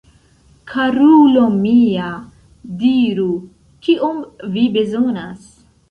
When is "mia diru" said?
1.59-3.29